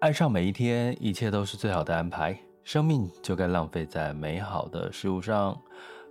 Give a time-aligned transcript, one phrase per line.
[0.00, 2.38] 爱上每一天，一切都是最好的安排。
[2.62, 5.60] 生命就该浪费在美好的事物上。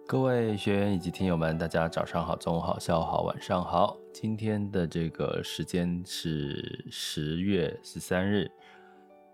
[0.05, 3.95] 各位学员以及听友们，大家早上好、中午好、下午好、晚上好。
[4.13, 8.52] 今天的这个时间是十月十三日，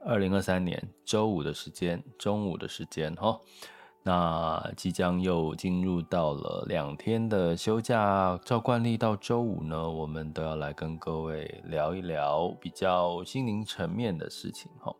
[0.06, 3.40] 二零二三年周五的时间，中午的时间哈。
[4.06, 14.94] 那即将又进入到了两天的休假，照惯例到周五呢，我们都要来跟各位聊一聊比较心灵层面的事情哈。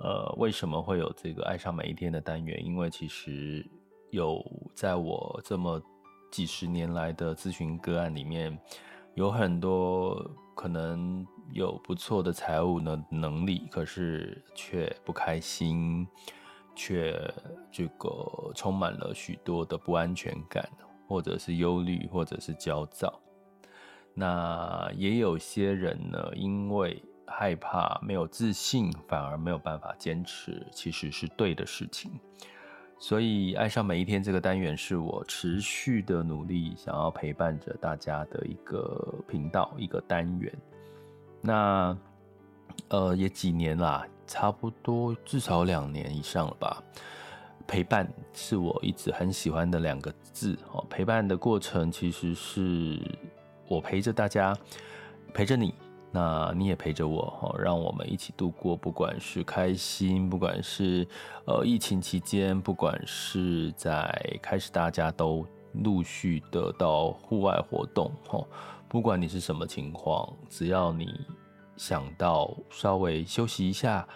[0.00, 2.62] 呃，为什么会有这个爱上每一天的单元？
[2.62, 3.66] 因为其实
[4.10, 5.80] 有在我这么
[6.30, 8.56] 几十年来的咨询个案里面，
[9.14, 16.06] 有很多可能有不错的财务的能力，可是却不开心。
[16.78, 17.12] 却
[17.72, 18.08] 这个
[18.54, 20.66] 充满了许多的不安全感，
[21.08, 23.20] 或者是忧虑，或者是焦躁。
[24.14, 32.12] 那也有些人呢，因为害怕、没有自信，反而没有办法坚持，其实是对的事情。
[33.00, 40.52] 所以，爱上每一天这个单元是我持续的努力，想要陪伴着大家的一个频道、一个单元。
[41.40, 41.96] 那
[42.88, 44.06] 呃，也几年啦。
[44.28, 46.80] 差不多至少两年以上了吧。
[47.66, 50.82] 陪伴是我一直很喜欢的两个字哦。
[50.88, 52.98] 陪伴的过程其实是
[53.66, 54.56] 我陪着大家，
[55.34, 55.74] 陪着你，
[56.10, 57.54] 那你也陪着我哦。
[57.58, 61.06] 让我们一起度过，不管是开心，不管是
[61.44, 68.46] 呃疫情期间，不管是在开始大家都陆续的到户外活动哦，
[68.88, 71.20] 不管你是什么情况，只要你。
[71.78, 74.06] 想到稍微休息一下，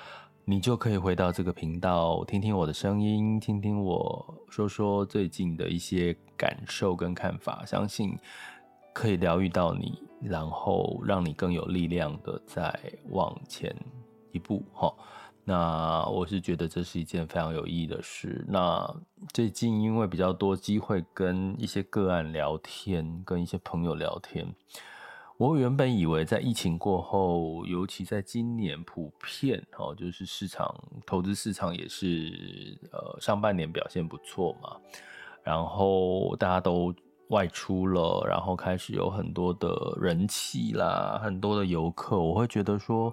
[0.44, 8.18] 你就可以回到这个频道，听听我的声音，听听我说说最近的一些感受跟看法，相信
[8.92, 12.76] 可以疗愈到你，然后让你更有力量的再
[13.10, 13.74] 往前
[14.32, 14.64] 一步。
[14.74, 14.92] 哈，
[15.44, 18.44] 那我是觉得这是一件非常有意义的事。
[18.48, 18.92] 那
[19.32, 24.52] 最近因为比较多机会跟一些个案聊天，跟一些朋友聊天。
[25.42, 30.72] 我原本以为在疫情过后，尤其在今年普遍哦，就是市场
[31.04, 34.76] 投资市场也是呃上半年表现不错嘛，
[35.42, 36.94] 然后大家都
[37.30, 43.12] 外出了，然后开始有很多的人气啦，很多的游客，我会觉得说，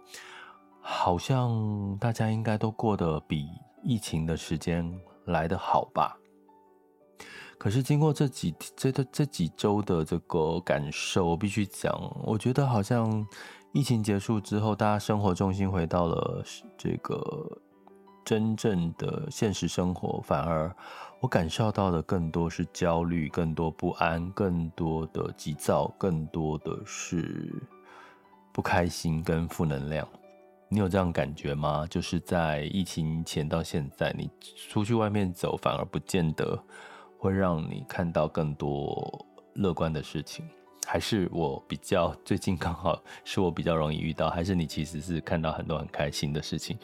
[0.82, 3.48] 好像大家应该都过得比
[3.82, 4.88] 疫情的时间
[5.26, 6.19] 来得好吧。
[7.60, 11.94] 可是经过这几这这这几周的这个感受，我必须讲，
[12.24, 13.28] 我觉得好像
[13.74, 16.42] 疫情结束之后，大家生活重心回到了
[16.78, 17.62] 这个
[18.24, 20.74] 真正的现实生活，反而
[21.20, 27.62] 我感受到的更多是焦虑，更多不安，更多的急躁，更多的是
[28.54, 30.08] 不开心跟负能量。
[30.70, 31.86] 你有这样感觉吗？
[31.90, 34.30] 就是在疫情前到现在，你
[34.70, 36.58] 出去外面走，反而不见得。
[37.20, 39.26] 会让你看到更多
[39.56, 40.48] 乐观的事情，
[40.88, 46.80] 还是我比较最近刚好是我比较容易遇到，还是你其实是看到很多很开心的事情，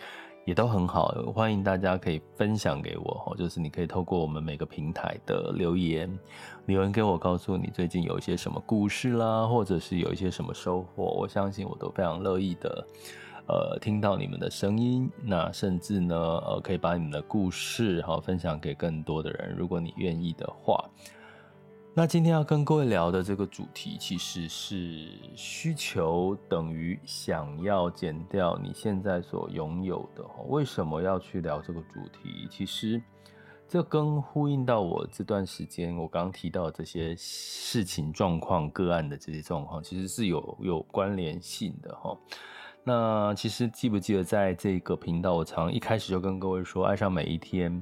[0.45, 1.07] 也都很好。
[1.33, 6.19] 欢迎大家可以分享给我，就是你可以透过我们每个平台的留言，
[6.65, 12.85] 留言给我，告诉你最近有一些什么故事啦，或者是有一些什么收获，我相信我都非常乐意的。
[13.47, 20.83] 呃，听到你们的声音，那甚至呢，呃，可以把你们的故事好分享给更多的人，如果你愿意的话。
[21.97, 30.21] 那今天要跟各位聊的这个主题，其实是需求等于想要减掉你现在所拥有的。
[30.47, 32.49] 为什么要去聊这个主题？
[32.51, 33.01] 其实
[33.65, 42.17] 这跟呼应到我这段时间我刚刚提到的这些事情状况、个案的这些状况，其实是有有关联性的哈。
[42.87, 47.81] 那其实记不记得，在这个频道，我常一开始就跟各位说，爱上每一天，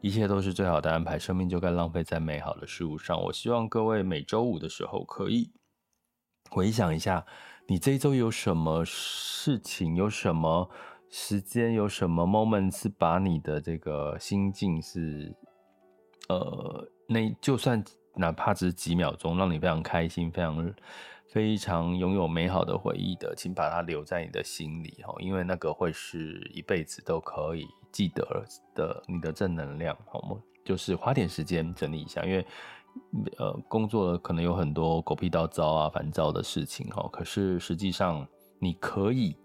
[0.00, 3.20] 一切都是最好的安排，生命就该浪费在美好的事物上。
[3.20, 5.50] 我希望各位每周五的时候，可以
[6.48, 7.26] 回想一下，
[7.66, 10.70] 你这一周有什么事情，有什么
[11.08, 15.34] 时间，有什么 moment 是把你的这个心境是，
[16.28, 17.82] 呃，那就算
[18.14, 20.72] 哪怕只是几秒钟，让你非常开心，非常。
[21.32, 28.44] 非常拥有美好的回忆的，请把它留在你的心里哈，因为那个会是一辈子都可以记得
[28.74, 30.36] 的你的正能量，好吗？
[30.64, 32.44] 就是花点时间整理一下，因为
[33.38, 38.26] 呃，工作可能有很多狗屁倒糟啊、烦躁的事情哈，可是实际上
[38.58, 39.36] 你可以。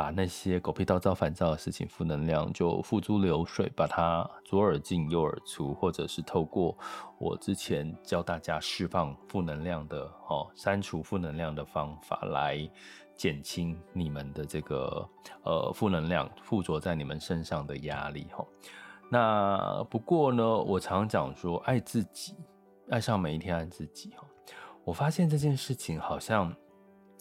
[0.00, 6.74] 把那些狗屁倒灶、烦躁的事情、负能量就付诸流水，把它左耳进右耳出，或者是透过
[7.18, 12.66] 我之前教大家释放负能量的哦，删除负能量的方法来
[13.14, 15.06] 减轻你们的这个
[15.44, 18.42] 呃负能量附着在你们身上的压力哈。
[19.10, 22.34] 那不过呢，我常讲说，爱自己，
[22.88, 24.26] 爱上每一天，爱自己哈。
[24.82, 26.50] 我发现这件事情好像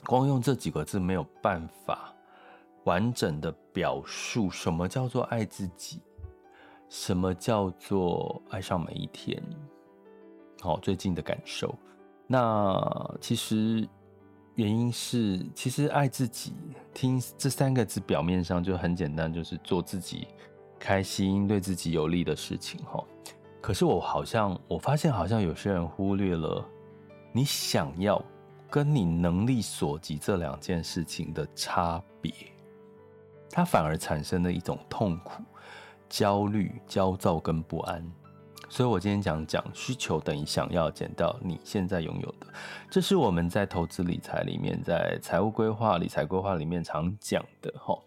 [0.05, 2.08] 光用这几个字没有办法。
[2.85, 6.01] 完整的表述什么叫做爱自己，
[6.87, 9.41] 什么叫做爱上每一天。
[10.61, 11.73] 好，最近的感受。
[12.27, 13.87] 那其实
[14.55, 16.53] 原因是，其实爱自己，
[16.93, 20.27] 听这三个字表面上就很简单，就是做自己
[20.77, 22.83] 开心、对自己有利的事情。
[22.85, 23.03] 哈，
[23.61, 26.65] 可是我好像我发现，好像有些人忽略了
[27.31, 28.23] 你想要
[28.69, 32.33] 跟你能力所及这两件事情的差别。
[33.51, 35.43] 它反而产生了一种痛苦、
[36.07, 38.05] 焦虑、焦躁跟不安。
[38.69, 42.45] 所以我今天讲讲需求等于想要减掉你现在拥有的，
[42.87, 47.97] 这是我们在投资理财里面，在财务规划、理财规划里面常讲的哈。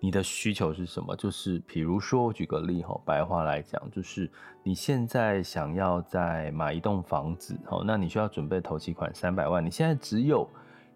[0.00, 1.16] 你的需求是什么？
[1.16, 4.30] 就是比如说，我举个例哈，白话来讲，就是
[4.62, 10.46] 你现在想要再买一栋房子，那你需要准备投期款三百万，你现在只有。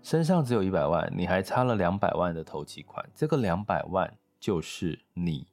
[0.06, 4.08] 身上只有一百万，你还差了两百万的投期款，这个两百万
[4.38, 5.44] 就是你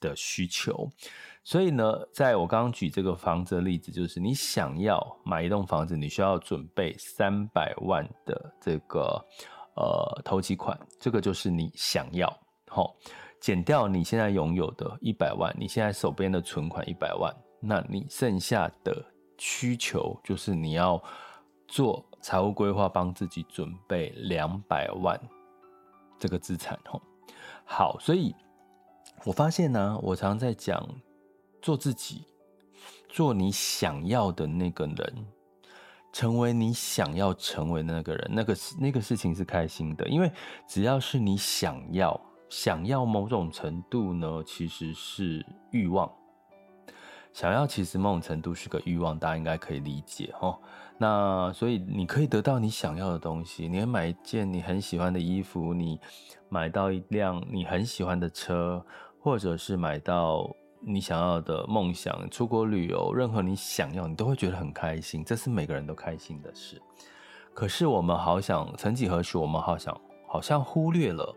[0.00, 0.86] 的需求。
[1.42, 9.02] 所以呢，在我刚刚举这个房子的例子，就是你想要买一栋房子，你需要准备三百万的这个
[9.76, 12.30] 呃投期款，这个就是你想要。
[12.68, 12.94] 好，
[13.40, 19.02] 减掉你现在拥有的一百万，你现在手边的存款一百万，那你剩下的
[19.38, 21.02] 需求就是你要
[21.72, 22.04] 做。
[22.20, 25.20] 财务规划，帮自己准备两百万
[26.20, 27.02] 这个资产哦。
[27.64, 28.32] 好，所以
[29.24, 30.88] 我发现呢，我常在讲
[31.60, 32.24] 做自己，
[33.08, 35.26] 做你想要的那个人，
[36.12, 40.30] 成为你想要成为的那个人，那个那个事情是开心的，因为
[40.64, 46.08] 只要是你想要，想要某种程度呢，其实是欲望。
[47.32, 50.56] 想要其实某种程度是个欲望，大家应该可以理解哦。
[51.02, 55.98] 那所以你可以得到你想要的东西，你买一件你很喜欢的衣服，你
[56.48, 58.80] 买到一辆你很喜欢的车，
[59.18, 66.80] 或者是买到你想要的梦想，出国旅游，任何你想要，你都会觉得很开心，这是每个人都开心的事。
[67.52, 71.34] 可是我们好想，曾几何时，我们好想，好像忽略了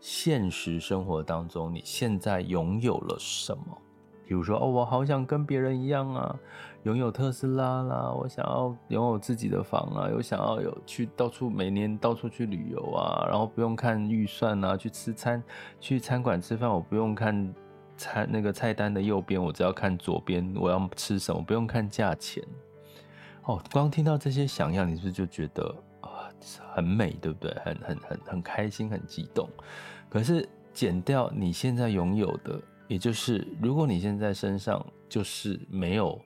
[0.00, 3.78] 现实生活当中你现在拥有了什么。
[4.26, 6.34] 比如说哦，我好想跟别人一样啊，
[6.84, 15.42] 拥有特斯拉啦，我想要拥有自己的房啊，又想要有去到处每年到处去旅游啊，然后不用看预算啊，去吃餐
[15.80, 17.54] 去餐馆吃饭，我不用看
[17.96, 22.44] 餐那个菜单的右边，我只要看左边我要吃什么，不用看价钱。
[23.44, 26.28] 哦，光听到这些想要，你是不是就觉得啊
[26.74, 27.50] 很美，对不对？
[27.64, 29.48] 很很很很开心，很激动。
[30.10, 32.60] 可是减掉你现在拥有的。
[32.86, 36.20] 也就是，如果你现在身上就是没有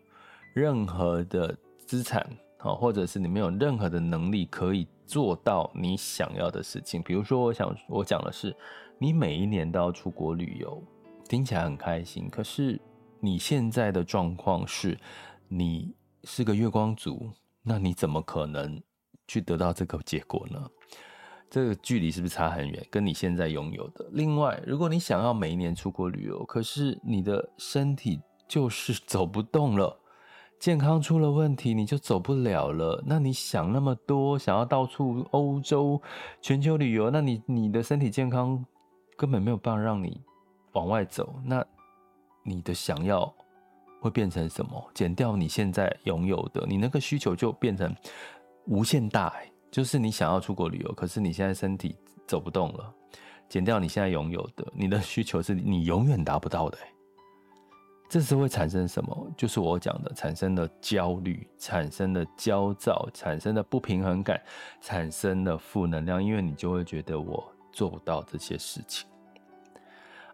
[0.55, 2.26] 任何的资产，
[2.59, 8.55] 好，或者是你没有任何的能力可以做到你想要的事情，比如说，我想我讲的是，
[8.99, 10.83] 你每一年都要出国旅游，
[11.28, 12.81] 听起来很开心，可是
[13.21, 14.99] 你现在的状况是，
[15.49, 17.31] 你是个月光族，
[17.62, 18.83] 那你怎么可能
[19.26, 20.69] 去得到这个结果呢？
[21.50, 22.87] 这个距离是不是差很远？
[22.90, 24.07] 跟你现在拥有的。
[24.12, 29.98] 另外，如果你想要每一年出国旅游，可是你的身体就是走不动了，
[30.59, 33.03] 健康出了问题，你就走不了了。
[33.07, 36.00] 那你想那么多，想要到处欧洲、
[36.41, 38.65] 全球旅游，那你你的身体健康
[39.17, 40.21] 根本没有办法让你
[40.73, 41.35] 往外走。
[41.45, 41.65] 那
[42.43, 43.33] 你的想要
[44.00, 44.91] 会变成什么？
[44.95, 47.95] 减掉你现在拥有的，你那个需求就变成
[48.67, 49.33] 无限大。
[49.71, 51.95] 就是你想要出国旅游，可是你现在身体
[52.27, 52.93] 走不动了，
[53.49, 56.79] 减掉你现在拥有的，你的需求是你永远达不到的，
[58.09, 59.31] 这是会产生什么？
[59.37, 64.41] 就是我讲的，产生的焦虑，产生的焦躁，产生的不平衡感，
[64.81, 69.07] 产生的负能量，因为你就会觉得我做不到这些事情。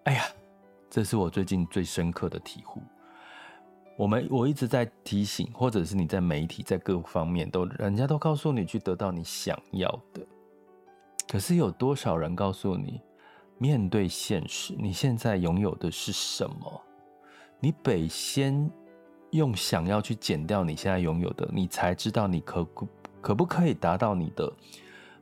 [0.05, 0.23] 哎呀，
[0.89, 2.83] 这是我最近最深刻的体悟。
[3.97, 10.25] 我们我一直在提醒，或者是你在媒体在各方面都，人家都告诉你去得到你想要的，
[11.29, 13.01] 可是有多少人告诉你，
[13.59, 16.83] 面对现实，你现在拥有的是什么？
[17.65, 18.71] 你得先
[19.31, 22.63] 用想要去减掉你现在拥有的，你才知道你可
[23.23, 24.53] 可不可以达到你的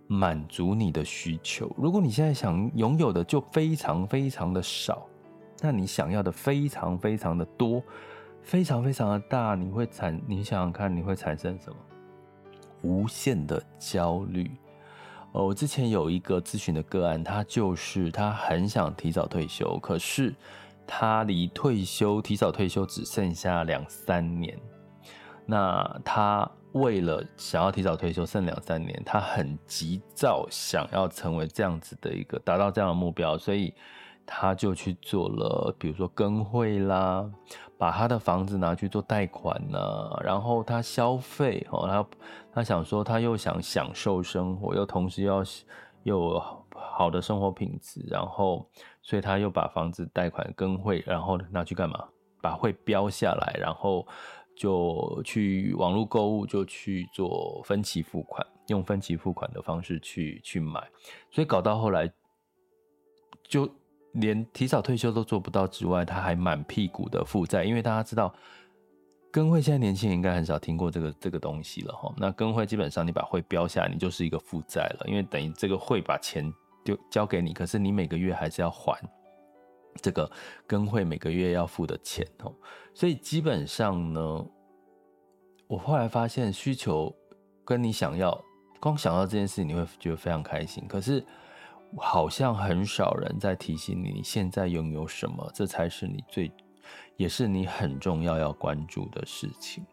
[0.08, 1.72] 满足你的需求。
[1.78, 5.06] 如果你现在想拥有的就非常非常的少，
[5.60, 7.80] 那你想要的非常非常的多。
[8.42, 11.76] 非常非常的大，你会产，你想想看，你会产生什么？
[12.82, 14.50] 无限的焦虑。
[15.30, 20.34] 呃，我之前有一个咨询的个案，他就是他很想提早退休，可是
[20.94, 24.58] 他离退休提早退休只剩下两三年。
[25.46, 33.72] 那他为了想要提早退休，剩两三年，他很急躁，想要成为这样子的一个达到这样的目标，所以。
[34.24, 37.28] 他就去做了，比如说跟会啦，
[37.76, 39.78] 把他的房子拿去做贷款呢，
[40.22, 42.06] 然后他消费哦，他
[42.54, 45.42] 他想说他又想享受生活，又同时要
[46.04, 46.61] 又
[46.92, 48.68] 好的生活品质，然后
[49.02, 52.04] 所以他又把房子贷款跟会，然后拿去干嘛？
[52.40, 54.06] 把会标下来，然后
[54.56, 60.80] 就去网络购物，就去做分期付款，用分期付款的方式去去买，
[61.30, 62.12] 所以搞到后来
[63.48, 63.68] 就。
[64.16, 67.64] 连提早退休都做不到之外，他还满屁股的负债。
[67.64, 68.30] 因为大家知道，
[69.30, 72.12] 跟会现在年轻人应该很少听过这个这个东西了哈。
[72.18, 76.52] 那跟会基本上你把会标下来，你就是一个负债了，因为等于这个会把钱
[76.84, 78.98] 就交给你，可是你每个月还是要还
[80.00, 80.30] 这个
[80.66, 82.54] 跟会每个月要付的钱哦。
[82.94, 84.46] 所以基本上呢，
[85.66, 87.14] 我后来发现需求
[87.64, 88.38] 跟你想要，
[88.80, 91.24] 光想到这件事，你会觉得非常开心，可是。
[91.98, 96.50] 好像很少人在提醒你，你现在拥有什么，这才是你最，
[97.18, 99.84] 也是你很重要要关注的事情。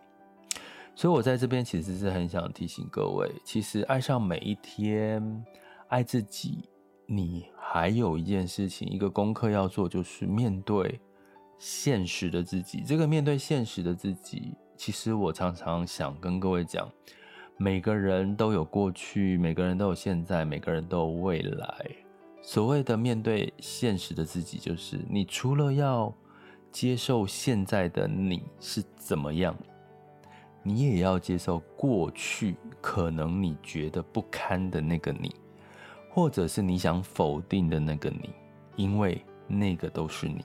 [0.95, 5.43] 所以我在这边其实是很想提醒各位，其实爱上每一天，
[5.89, 6.69] 爱自己，
[7.11, 11.01] 你还有一件事情，一个功课要做，就是面对
[11.57, 12.83] 现实的自己。
[12.85, 16.87] 这个面对现实的自己，其实我常常想跟各位讲。
[17.57, 21.85] 每个人都有过去，每个人都有现在，每个人都有未来。
[22.41, 26.13] 所谓的面对现实的自己，就是你除了要
[26.71, 29.53] 接受现在的你是怎么样，
[30.63, 35.35] 你也要接受过去可能你觉得不堪的那个你，
[36.09, 38.29] 或者是你想否定的那个你，
[38.75, 40.43] 因为那个都是你。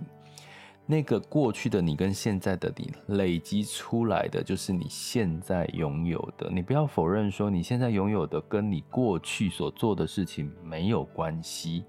[0.87, 6.51] 那个过去的你跟现在的你累积出来的，就是你现在拥有的。
[6.51, 11.85] 你不要否认说你现在拥有的跟你过去所做的事情没有关系，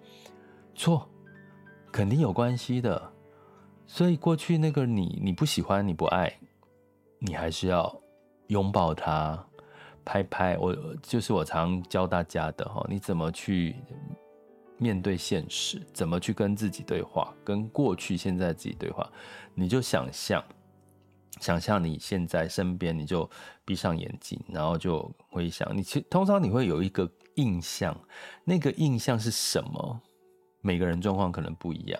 [0.74, 1.10] 错，
[1.91, 3.12] 肯定有关系的。
[3.86, 6.34] 所以过去那个你，你不喜欢，你不爱，
[7.20, 8.01] 你还是要
[8.48, 9.46] 拥抱它，
[10.05, 10.57] 拍拍。
[10.57, 13.75] 我就是我常教大家的哈，你怎么去？
[14.77, 17.33] 面对现实，怎么去跟自己对话？
[17.45, 19.09] 跟过去、现在自己对话，
[19.53, 20.43] 你就想象，
[21.39, 23.27] 想象你现在身边，你就
[23.63, 25.65] 闭上眼睛，然后就回想。
[25.74, 27.97] 你其通常你会有一个印象，
[28.43, 30.01] 那个印象是什么？
[30.59, 31.97] 每个人状况可能不一样。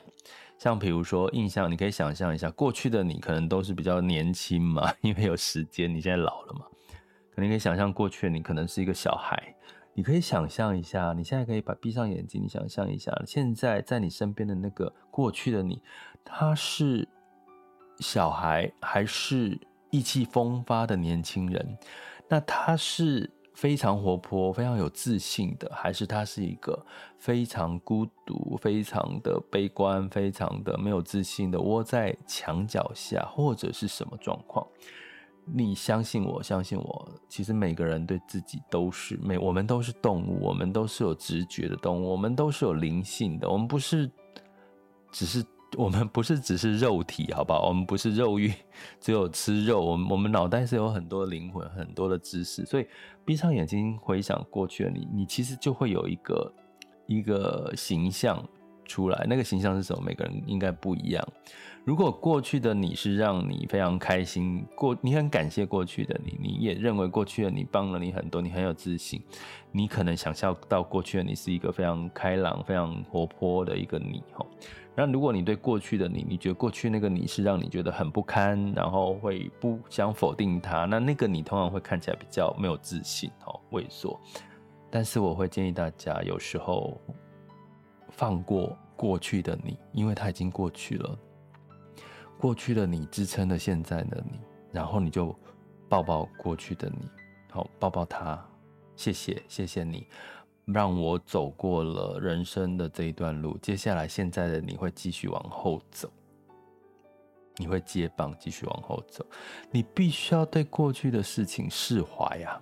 [0.60, 6.66] 像比如说印象，你可以想象一下，过去的你可能都是比较年轻嘛，因为有时间，你现在老了嘛，
[7.36, 9.54] 可能可以想象过去你可能是一个小孩。
[9.98, 15.82] 你可以想象一下，你现在可以把闭上眼睛，你想象一下，现在在你身边的那个过去的你，
[16.24, 17.08] 他是
[18.00, 19.58] 小孩还是
[19.92, 21.78] 意气风发的年轻人？
[22.28, 26.86] 那他是非常活泼、非常有自信的，还是他是一个
[27.18, 34.68] 非常孤独、非常的悲观、非常的没有自信的，窝在墙角下，或者是什么状况？
[35.46, 37.12] 你相信我，相信我。
[37.30, 43.50] 其实每个人对自己都是每，我们都是动物，我们都是有直觉的动物，我们都是有灵性的。
[43.50, 44.10] 我们不是，
[45.12, 45.46] 只是
[45.78, 47.68] 我们不是只是肉体，好不好？
[47.68, 48.52] 我们不是肉欲，
[49.00, 49.80] 只有吃肉。
[49.84, 52.66] 我们我们脑袋是有很多灵魂，很多的知识。
[52.66, 52.88] 所以
[53.24, 56.54] 闭上眼睛回想过去的你，你其实就会有一个
[57.06, 58.44] 一个形象
[58.86, 59.26] 出来。
[59.30, 60.02] 那个形象是什么？
[60.06, 61.28] 每个人应该不一样。
[61.84, 69.22] 如果过去的你是让你非常开心，过你很感谢过去的你，你也认为过去的你帮了你很多，你很有自信，
[69.72, 74.48] 你可能想象到过去的你是一个非常开朗、非常活泼的一个你吼。
[74.96, 84.20] 那如果你对过去的你，你觉得过去那个你是让你觉得很不堪，然后会不想否定他，那那个你通常会看起来比较没有自信吼、畏缩。
[84.90, 87.00] 但是我会建议大家有时候
[88.16, 91.18] 放过过去的你，因为他已经过去了。
[92.38, 94.40] 过去的你支撑了现在的你，
[94.72, 95.36] 然后你就
[95.90, 97.10] 抱抱过去的你，
[97.50, 98.44] 好，抱抱他，
[98.96, 100.08] 谢谢，谢谢你，
[100.66, 103.58] 让我走过了人生的这一段路。
[103.58, 106.10] 接下来，现在的你会继续往后走，
[107.58, 109.26] 你会接棒继续往后走。
[109.72, 112.62] 你必须要对过去的事情释怀呀，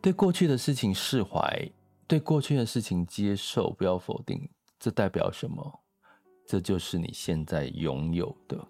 [0.00, 1.70] 对过去的事情释怀，
[2.06, 4.48] 对过去的事情接受，不要否定。
[4.78, 5.80] 这代表什么？
[6.46, 8.68] 这就是你现在拥有的。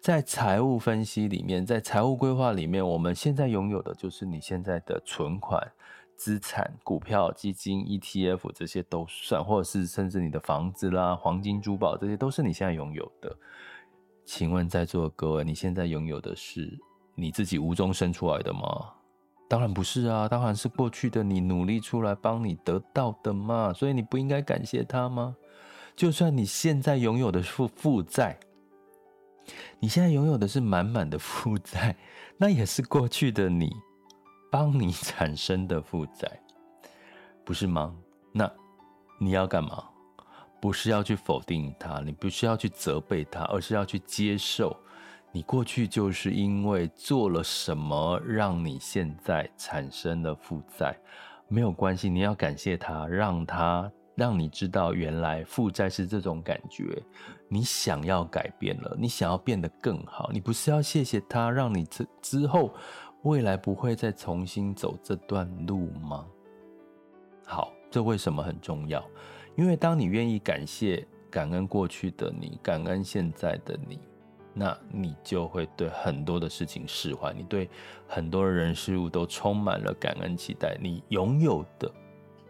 [0.00, 5.60] 在财务分析里面，在财务规划里面，我们现在拥有的就是你现在的存款、
[6.16, 13.36] 资产、股票、基金、ETF，这些都算，或者是甚至你的房子啦、黄金、珠宝，这些都是你现在拥有的。
[14.24, 16.76] 请问在座各位，你现在拥有的是
[17.14, 18.94] 你自己无中生出来的吗？
[19.48, 25.34] 当然不是啊，当然是过去的你努力出来帮你得到的嘛，所以你不应该感谢他吗？
[25.96, 28.38] 就算你现在拥有的负负债，
[29.80, 31.96] 你现在拥有的是满满的负债，
[32.36, 33.74] 那也是过去的你
[34.50, 36.40] 帮你产生的负债，
[37.44, 37.96] 不是吗？
[38.32, 38.48] 那
[39.18, 39.82] 你要干嘛？
[40.60, 44.76] 不是要去否定他，你不是要去责备他，而是要去接受。
[45.30, 50.96] 你过去就是因为做了什么，让你现在产生了负债，
[51.48, 57.02] 没有关系，你要感谢他，让他让你知道原来负债是这种感觉。
[57.46, 62.74] 你想要改变了，你想要变得更好，你不是要谢谢他，让你之之后
[63.22, 66.26] 未来不会再重新走这段路吗？
[67.46, 69.04] 好，这为什么很重要？
[69.56, 74.00] 因为当你愿意感谢、感恩过去的你，感恩现在的你。
[74.58, 77.70] 那你就会对很多的事情释怀，你对
[78.08, 80.76] 很多人事物都充满了感恩期待。
[80.80, 81.88] 你拥有的，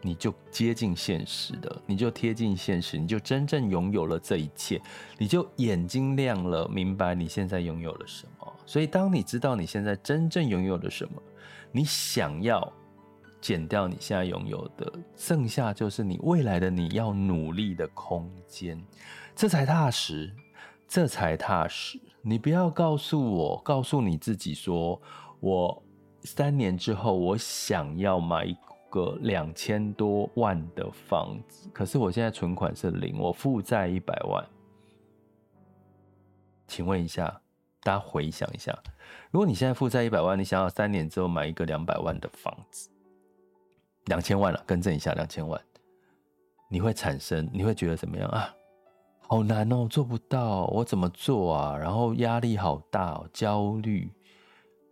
[0.01, 4.81] 你就接近现实的，你就贴近现实，你就真正拥有了这一切，
[5.19, 8.53] 你就眼睛亮了，明白你现在拥有了什么。
[8.65, 11.23] 所以，当你知道你现在真正拥有了什么，
[11.71, 12.73] 你想要
[13.39, 18.83] 减掉你现在拥有的，剩下就是你未来的你要努力的空间，
[19.37, 20.33] 这才踏实。
[20.89, 22.01] 这才踏实。
[22.23, 25.01] 你不要告诉我，告诉你自己说，
[25.39, 25.83] 我
[26.23, 28.57] 三年之后我想要买一
[28.91, 34.45] 个两千多万的房子，可是我现在存款是零，我负债一百万。
[36.67, 37.41] 请问一下，
[37.83, 38.77] 大家回想一下，
[39.31, 42.91] 如果你现在负债一百万，你想要三年之后买一个两百万的房子，
[44.07, 45.59] 两千万了，更正一下，两千万，
[46.69, 48.55] 你会产生，你会觉得怎么样啊？
[49.31, 51.77] 好难哦，做不到，我怎么做啊？
[51.77, 54.11] 然后压力好大，焦虑。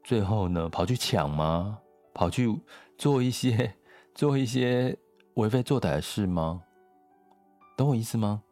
[0.04, 1.78] 最后呢，跑去抢吗？
[2.12, 2.54] 跑去
[2.98, 3.74] 做一些
[4.14, 4.94] 做一些
[5.36, 6.62] 为非作歹的事吗？
[7.78, 8.42] 懂我意思吗？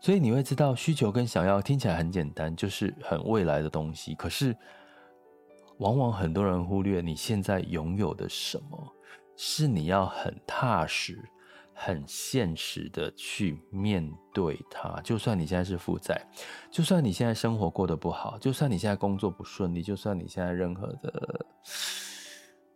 [0.00, 4.16] 所以你会知道，需求跟想要听起来很简单，就是很未来的东西。
[4.16, 4.56] 可是，
[5.78, 8.92] 往往很多人忽略你现在拥有的什么，
[9.36, 11.16] 是你要很踏实。
[11.74, 16.20] 很现实的去面对它，就算你现在是负债，
[16.70, 21.46] 就算你现在生活过得不好，就算你现在工作不顺利，就算你现在任何的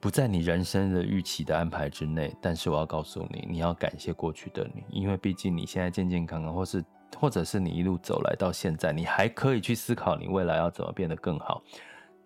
[0.00, 6.84] 不在你人生的预期的安排之内，但是我要告诉你，你要感谢过去的你，因为毕竟你现在健健康康，或是
[7.18, 11.62] 或者是你一路走来到现在，你还可以去思考你未来要怎么变得更好，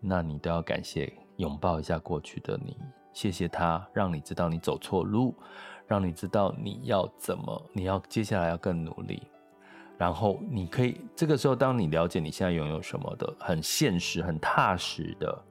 [0.00, 2.76] 那你都要感谢，拥抱一下过去的你，
[3.12, 5.34] 谢谢他，让你知道你走错路。
[5.92, 9.22] 让你知道你要怎么，你要接下来要更努力，
[9.98, 15.44] 然后你可以这个时候，当你了解你现在拥有什么的，很现实、很踏实的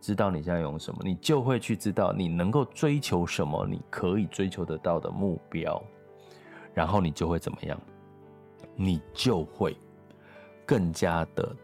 [0.00, 5.82] 知道你现在拥有什么，你就会去知道你能够追求什么，你可以追求得到的目标，
[6.72, 7.76] 然后你就会怎么样？
[8.76, 9.76] 你就会
[10.64, 11.56] 更加的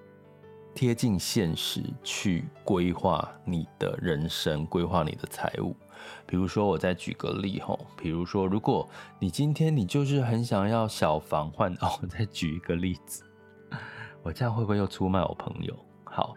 [0.74, 5.76] 贴近现实去规划你的人生，规划你的财务。
[6.26, 13.22] 比如说，我再举个例吼，比如说，如果你今天你就是很想要小房换 哦，我再举一个例子，
[14.22, 15.74] 我这样会不会又出卖我朋友？
[16.04, 16.34] 好，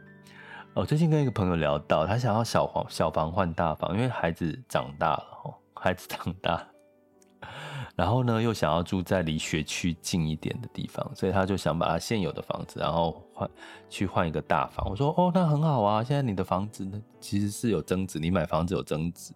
[0.73, 6.65] 我最近跟一个朋友聊到，他想要小房小房换大房，因为孩子长大了吼，孩子长大，
[7.98, 13.50] 然后呢又想要住在离学区近一点的地方，所以他就想把他现有的房子，然后换
[13.90, 14.88] 去换一个大房。
[14.88, 19.34] 我说哦，那很好啊，现在你的房子呢其实是有增值，你买房子有增值。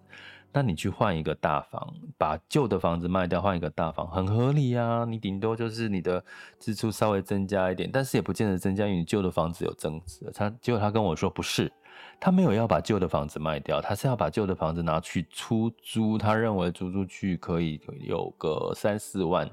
[0.54, 5.06] 那你去换一个大房，把旧的房子卖掉，换一个大房，很合理啊。
[5.06, 6.21] 你顶多就是你的
[6.60, 10.30] 支出稍微增加一点，但是也不见得增加，因为你旧的房子有增值。
[10.34, 11.71] 他结果他跟我说不是，
[12.19, 16.17] 他没有要把旧的房子卖掉，他是要把旧的房子拿去出租。
[16.17, 19.49] 他认为租出去可以有个三四万，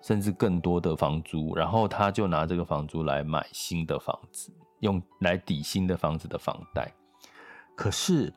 [0.00, 6.92] 甚至更多的房租，然后他就拿这个房租来买新的房子，用来抵新的房子的房贷。
[7.74, 8.32] 可是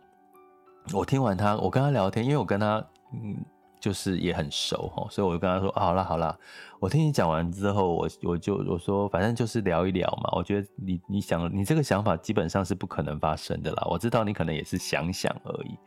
[0.93, 2.83] 我听完他，我跟他聊天，因为我跟他
[3.13, 3.43] 嗯。
[3.79, 6.37] 就是也很熟哈，所以我就跟他说：“、好啦好啦，
[6.79, 10.29] 我听你讲完之后，我我就我说，反正就是聊一聊嘛。
[10.33, 13.87] 我觉得你你想你这个想法基本上是不可能发生的啦。
[13.89, 15.77] 我知道你可能也是想想而已。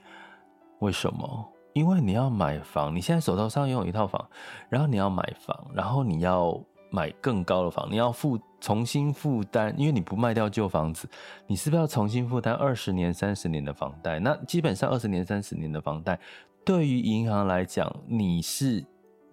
[0.78, 1.48] 为什么？
[1.74, 4.26] 因为你要买房，你现在手头上拥有一套房，
[4.68, 6.58] 然后你要买房，然后你要
[6.90, 11.08] 买更高的房，你要负重新负担，因为你不卖掉旧房子，
[11.46, 14.18] 你是不是要重新负担二十年、三十年的房贷？
[14.18, 16.18] 那基本上二十年、三十年的房贷。”
[16.64, 18.84] 对于银行来讲，你是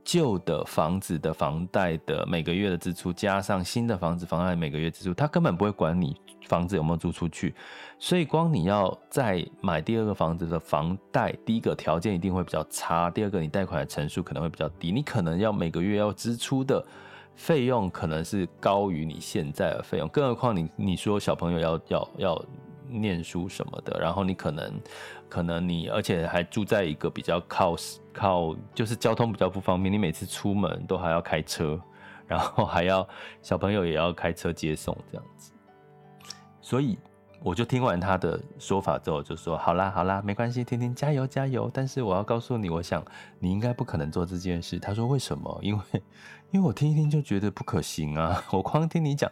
[0.04, 6.16] 旧的房子的房贷的每个月的支出，加上新的房子房贷每个月支出，他根本不会管你
[6.48, 7.54] 房子有没有租出去。
[8.00, 16.84] 所以，光你要再买第二个房子的房贷，第一个条件一定会比较差，第二个你贷款的成数可能会比较低，你可能要每个月要支出的
[17.36, 20.08] 费用可能是高于你现在的费用。
[20.08, 22.46] 更何况你你说小朋友要要要
[22.90, 24.74] 念书什么的，然后你可能。
[25.30, 27.76] 可能你而且还住在一个比较靠
[28.12, 31.80] 靠，就是交通比较不方便，你每次出门都还要开车，
[32.26, 33.08] 然后还要
[33.40, 35.52] 小朋友也要开车接送这样子，
[36.62, 36.98] 所以
[37.44, 41.70] 我就听完他的说法之后，就说好啦好啦，没关系，天天加油加油。
[41.72, 43.06] 但是我要告诉你，我想
[43.38, 44.80] 你应该不可能做这件事。
[44.80, 45.60] 他说为什么？
[45.62, 45.84] 因为
[46.50, 49.32] 因为我听一听就觉得不可行啊，我光听你讲。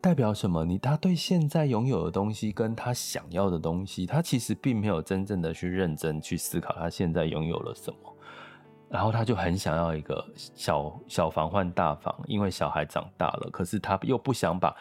[0.00, 0.64] 代表什么？
[0.64, 8.16] 你他对现在拥有的东西跟他想要的东西，他其实并没有真正的去认真去思考他现在拥有了什么，
[8.88, 14.72] 然后他就很想要一个小小房换大房，因为小孩长大了，可是他又不想把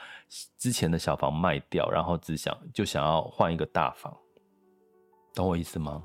[0.59, 4.15] 之前的小房卖掉，然后只想就想要换一个大房，
[5.33, 6.03] 懂我意思吗？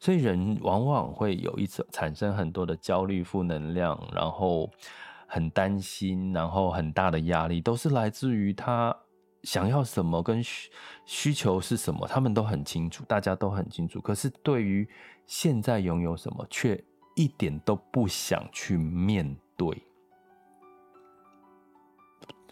[0.00, 4.68] 所以人往往会有一种产生很多的焦虑、负能量，然后。
[5.26, 8.96] 很担心，然后很大的压力，都是来自于他
[9.42, 10.70] 想要什么跟需
[11.04, 14.00] 需求是什么，他们都很清楚，大家都很清楚。
[14.00, 14.88] 可是对于
[15.26, 16.82] 现在拥有什么，却
[17.14, 19.82] 一点都不想去面对，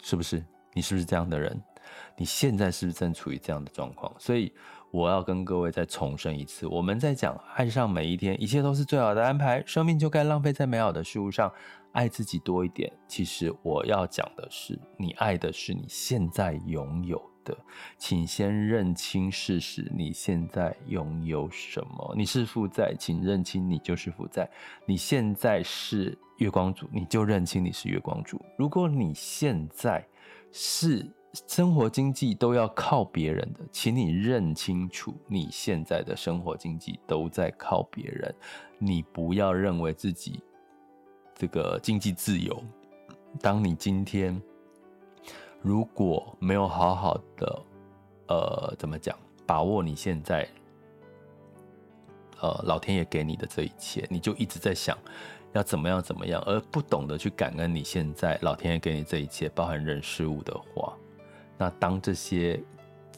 [0.01, 0.43] 是不是？
[0.73, 1.61] 你是不是这样的人？
[2.17, 4.11] 你现在是不是正处于这样的状况？
[4.17, 4.51] 所以
[4.91, 11.51] 我要跟各位再重申一次，我们在讲爱上每一天，一切都是最好的安排，生命就该浪费在美好的事物上。
[11.95, 12.91] 爱自己多一点。
[13.07, 17.57] 其实我要讲的是，你爱的是你现在拥有的，
[17.97, 22.13] 请先认清事实，你现在拥有什么？
[22.17, 24.49] 你是负债，请认清你就是负债。
[24.85, 28.39] 你现在是月光族，你就认清你是月光族。
[28.57, 30.05] 如果你现在
[30.51, 31.09] 是
[31.47, 38.35] 生活经济都要靠别人的，请你认清楚，你现在的生活经济都在靠别人。
[38.79, 40.41] 你不要认为自己。
[41.37, 42.63] 这个经济自由，
[43.41, 44.41] 当你今天
[45.61, 47.61] 如果没有好好的，
[48.29, 50.47] 呃，怎么讲，把握你现在，
[52.39, 54.97] 呃，老天爷给你的这一切，你就一直在想
[55.51, 60.95] 要怎么样怎么样，而不懂得去感恩你现在老天爷给你这一切，包含人事物的话，
[61.57, 62.63] 那当这些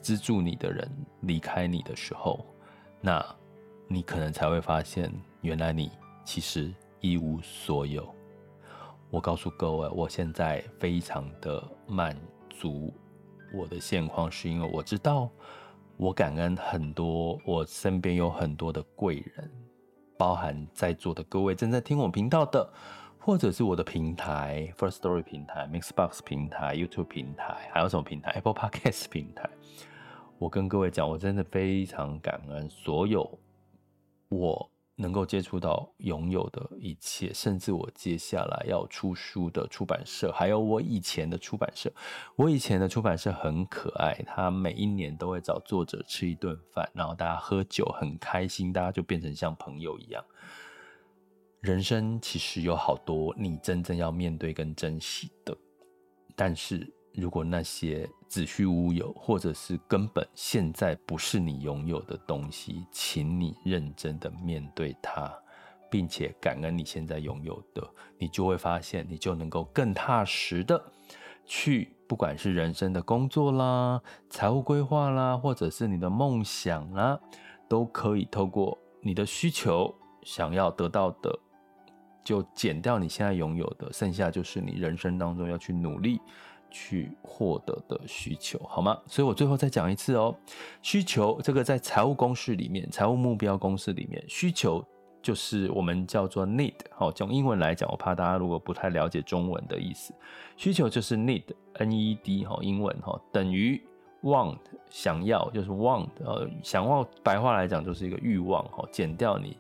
[0.01, 0.89] 资助你的人
[1.21, 2.43] 离开你的时候，
[2.99, 3.23] 那
[3.87, 5.91] 你可能才会发现，原来你
[6.25, 6.73] 其实。
[6.99, 8.13] 一无所有。
[9.09, 12.15] 我告诉各位，我现在非常的满
[12.49, 12.93] 足。
[13.53, 15.29] 我的现况是因为我知道，
[15.95, 19.49] 我感恩很多，我身边有很多的贵人，
[20.17, 22.69] 包含在座的各位正在听我频道的，
[23.17, 29.49] 或者是我的平台 First Story 平台、Mixbox 平台、YouTube 平台，还有什么平台？Apple Podcast 平台。
[30.37, 33.39] 我跟各位讲，我真的非常感恩所有
[34.27, 34.69] 我。
[34.99, 41.93] 能够接触到拥有的一切，甚至我接下来要出书的出版社，还有我以前的出版社。
[42.35, 50.25] 我以前的出版社很可爱，他每一年都会找作者吃一顿饭，然后大家喝酒很开心，大家就变成像朋友一样。
[51.61, 55.55] 人生其实有好多你真正要面对跟珍惜的，
[56.35, 56.91] 但是。
[57.21, 65.33] 如果那些子虚乌有，或者是根本现在不是你拥有的东西，请你认真的面对它，
[65.89, 67.85] 并且感恩你现在拥有的，
[68.19, 70.79] 你就会发现，你就能够更踏实的
[71.45, 73.99] 去，不管是人生的工作啦、
[74.29, 77.19] 财务规划啦，或者是你的梦想啦，
[77.67, 81.39] 都可以透过你的需求想要得到的，
[82.23, 86.19] 就减掉你现在拥有的，剩下就是你人生当中要去努力。
[86.69, 88.99] 去获得的需求，好吗？
[89.05, 90.35] 所以我最后再讲一次哦。
[90.81, 94.83] 需求这个在财务公式里面，财务目标公式里面，需求
[95.21, 100.13] 就是我们叫做 need，好，用英文来讲，我怕大家如果不太了解中文的意思，
[100.55, 103.81] 需求就是 need，N-E-D，哈，英文哈，等于
[104.23, 104.57] want，
[104.89, 109.57] 想要就是 want，呃，想要白话来讲就是一个欲望，哈，减掉你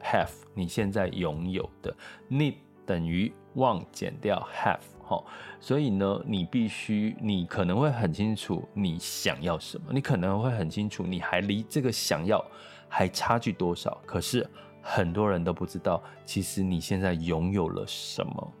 [0.00, 1.94] have，你现在拥有的
[2.30, 2.54] need
[2.86, 4.80] 等于 want 减掉 have，
[5.12, 5.24] 哈，
[5.60, 12.42] 所以呢，你必须，你可能会很清楚你想要什么，你可能会很清楚你还离这个想要
[12.88, 14.48] 还差距多少，可是
[14.80, 18.52] 很多人都不知道，其实你现在拥有了什么。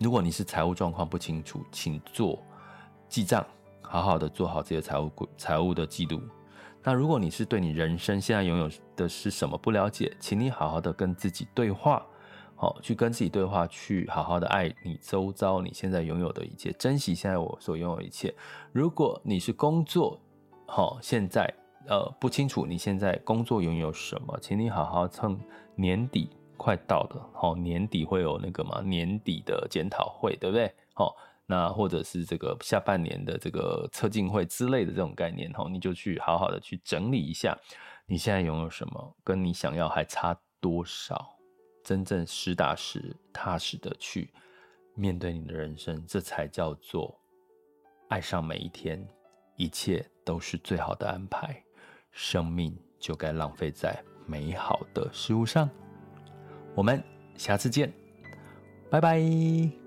[0.00, 2.42] 如果你是财务状况不清楚，请做
[3.08, 3.46] 记账，
[3.80, 6.20] 好好的做好这些财务财务的记录。
[6.82, 12.04] 那如果你是对你人生现在拥有的是什么不了解，请你好好的跟自己对话，
[12.56, 18.34] 好，去跟自己对话，去好好的爱你周遭你现在拥有的一切，珍惜现在我所拥有一切。
[18.72, 20.20] 如果你是工作，
[20.66, 21.52] 好，现在。
[21.86, 25.38] 呃，不清楚你现在工作拥有什么，请你好好趁
[25.74, 30.74] 年底快到了，好，年底会有那个嘛，年底的检讨会，对不对？
[30.94, 31.14] 好，
[31.44, 37.54] 那或者是这个下半年的这个测进会之类的这种概念，哈，你就去好好的去整理一下，
[38.06, 41.33] 你现在拥有什么，跟你想要还差多少，
[41.84, 44.30] 真正实打实、踏实的去
[44.94, 47.16] 面对你的人生，这才叫做
[48.08, 49.06] 爱上每一天，
[49.56, 51.62] 一切都是最好的安排。
[52.10, 55.68] 生命就该浪费在美好的事物上。
[56.74, 57.02] 我们
[57.36, 57.92] 下次见，
[58.90, 59.83] 拜拜。